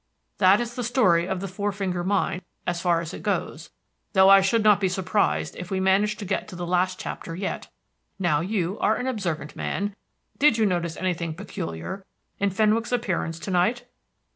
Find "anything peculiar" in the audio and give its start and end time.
10.97-12.03